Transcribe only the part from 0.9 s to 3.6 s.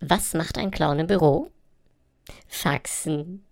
im Büro? Faxen.